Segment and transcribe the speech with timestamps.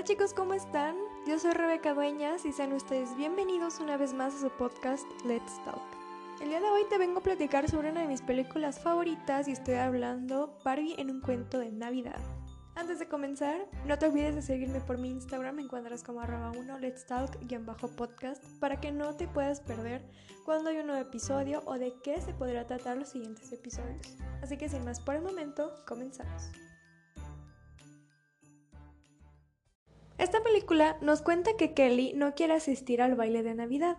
[0.00, 0.96] Hola chicos, ¿cómo están?
[1.26, 5.62] Yo soy Rebeca Dueñas y sean ustedes bienvenidos una vez más a su podcast Let's
[5.66, 5.82] Talk.
[6.40, 9.52] El día de hoy te vengo a platicar sobre una de mis películas favoritas y
[9.52, 12.18] estoy hablando Barbie en un cuento de Navidad.
[12.76, 16.50] Antes de comenzar, no te olvides de seguirme por mi Instagram, me encuentras como arroba
[16.52, 17.36] 1 let's talk
[17.94, 20.02] podcast para que no te puedas perder
[20.46, 24.16] cuando hay un nuevo episodio o de qué se podrá tratar los siguientes episodios.
[24.40, 26.50] Así que sin más por el momento, comenzamos.
[30.50, 33.98] Película nos cuenta que Kelly no quiere asistir al baile de Navidad,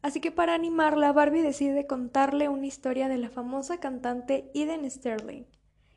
[0.00, 5.44] así que para animarla Barbie decide contarle una historia de la famosa cantante Eden Sterling.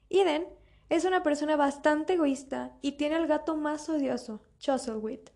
[0.10, 0.46] Eden
[0.90, 5.30] es una persona bastante egoísta y tiene al gato más odioso, Chuzzlewit.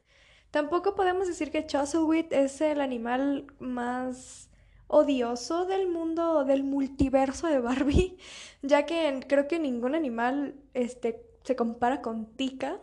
[0.52, 4.50] Tampoco podemos decir que Chuzzlewit es el animal más
[4.88, 8.18] odioso del mundo del multiverso de Barbie,
[8.62, 12.82] ya que creo que ningún animal este, se compara con Tika,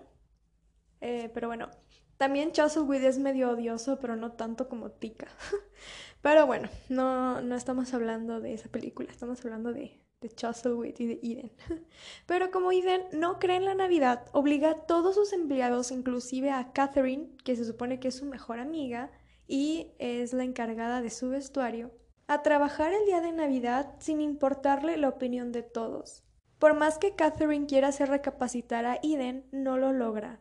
[1.05, 1.69] eh, pero bueno,
[2.17, 5.29] también Chuzzlewit es medio odioso, pero no tanto como Tika.
[6.23, 11.07] pero bueno, no, no estamos hablando de esa película, estamos hablando de, de Chuzzlewit y
[11.07, 11.53] de Eden.
[12.27, 16.73] Pero como Eden no cree en la Navidad, obliga a todos sus empleados, inclusive a
[16.73, 19.11] Catherine, que se supone que es su mejor amiga
[19.47, 21.91] y es la encargada de su vestuario,
[22.29, 26.25] a trabajar el día de Navidad sin importarle la opinión de todos.
[26.59, 30.41] Por más que Catherine quiera hacer recapacitar a Eden, no lo logra.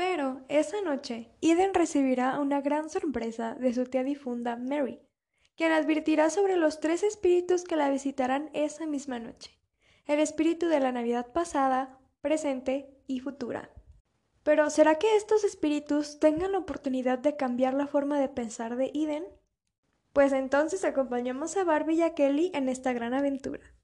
[0.00, 4.98] Pero esa noche, Eden recibirá una gran sorpresa de su tía difunda Mary,
[5.58, 9.60] quien advertirá sobre los tres espíritus que la visitarán esa misma noche.
[10.06, 13.70] El espíritu de la Navidad pasada, presente y futura.
[14.42, 18.92] Pero ¿será que estos espíritus tengan la oportunidad de cambiar la forma de pensar de
[18.94, 19.26] Eden?
[20.14, 23.74] Pues entonces acompañamos a Barbie y a Kelly en esta gran aventura.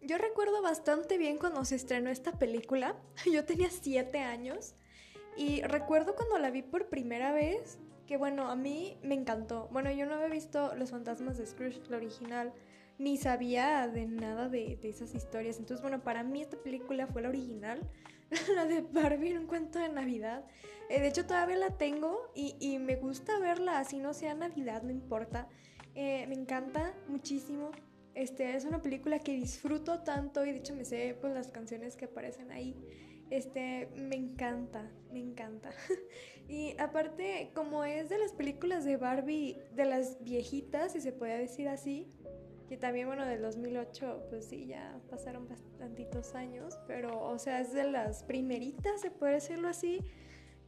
[0.00, 2.94] Yo recuerdo bastante bien cuando se estrenó esta película.
[3.32, 4.76] Yo tenía siete años
[5.38, 9.68] y recuerdo cuando la vi por primera vez, que bueno, a mí me encantó.
[9.70, 12.52] Bueno, yo no había visto Los fantasmas de Scrooge, la original,
[12.98, 15.58] ni sabía de nada de, esas historias.
[15.58, 17.88] Entonces, bueno, para mí esta película fue la original,
[18.56, 20.44] la de Barbie en un cuento de Navidad.
[20.88, 24.90] Eh, de hecho, todavía la tengo y, me gusta verla, así no sea Navidad, no
[24.90, 25.46] importa.
[25.94, 27.70] Eh, me encanta muchísimo.
[28.14, 31.94] Este, es una película que disfruto tanto y de hecho me sé pues, las canciones
[31.94, 32.74] que aparecen ahí.
[33.30, 35.70] Este, me encanta, me encanta.
[36.48, 41.38] y aparte, como es de las películas de Barbie, de las viejitas, si se puede
[41.38, 42.10] decir así,
[42.68, 47.72] que también, bueno, del 2008, pues sí, ya pasaron bastantitos años, pero, o sea, es
[47.72, 50.00] de las primeritas, se puede decirlo así,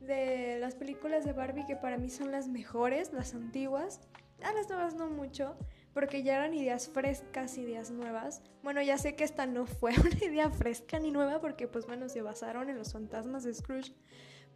[0.00, 4.00] de las películas de Barbie que para mí son las mejores, las antiguas.
[4.42, 5.54] A las nuevas no mucho,
[5.92, 8.42] porque ya eran ideas frescas, ideas nuevas.
[8.62, 12.08] Bueno, ya sé que esta no fue una idea fresca ni nueva porque pues bueno,
[12.08, 13.94] se basaron en los fantasmas de Scrooge.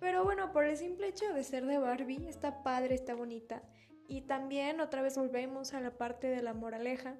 [0.00, 3.62] Pero bueno, por el simple hecho de ser de Barbie, está padre, está bonita.
[4.06, 7.16] Y también otra vez volvemos a la parte de la moraleja,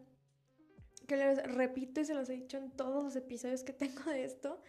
[1.07, 4.25] que les repito y se los he dicho en todos los episodios que tengo de
[4.25, 4.63] esto,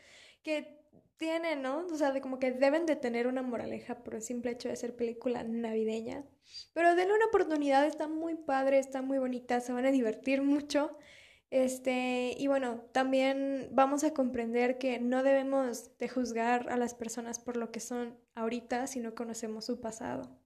[0.44, 0.85] que
[1.18, 1.86] tienen, ¿no?
[1.92, 4.76] O sea, de como que deben de tener una moraleja por el simple hecho de
[4.76, 6.26] ser película navideña.
[6.74, 10.98] Pero denle una oportunidad, está muy padre, está muy bonita, se van a divertir mucho.
[11.52, 17.40] Este, y bueno, también vamos a comprender que no debemos de juzgar a las personas
[17.40, 20.38] por lo que son ahorita si no conocemos su pasado.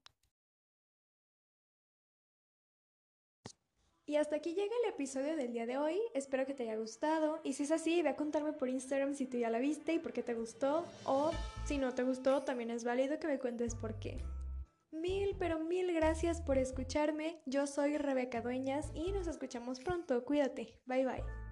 [4.10, 6.02] Y hasta aquí llega el episodio del día de hoy.
[6.16, 7.40] Espero que te haya gustado.
[7.44, 10.00] Y si es así, ve a contarme por Instagram si tú ya la viste y
[10.00, 10.84] por qué te gustó.
[11.06, 11.30] O
[11.66, 14.18] si no te gustó, también es válido que me cuentes por qué.
[14.90, 17.40] Mil, pero mil gracias por escucharme.
[17.46, 20.26] Yo soy Rebeca Dueñas y nos escuchamos pronto.
[20.26, 20.74] Cuídate.
[20.88, 21.49] Bye bye.